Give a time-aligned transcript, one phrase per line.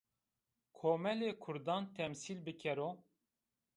[0.77, 2.89] Komelê kurdan temsîl bikero.